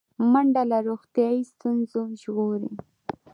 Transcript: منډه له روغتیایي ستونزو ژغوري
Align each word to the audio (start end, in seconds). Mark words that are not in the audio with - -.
منډه 0.31 0.63
له 0.71 0.77
روغتیایي 0.87 1.41
ستونزو 1.51 2.01
ژغوري 2.21 2.71